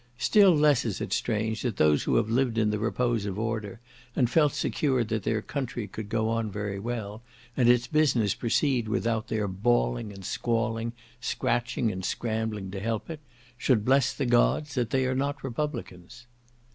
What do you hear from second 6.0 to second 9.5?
go on very well, and its business proceed without their